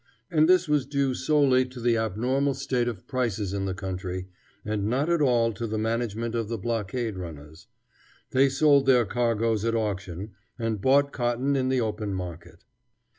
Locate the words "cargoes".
9.05-9.63